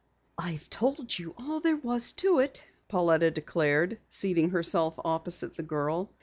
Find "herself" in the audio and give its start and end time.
4.49-4.99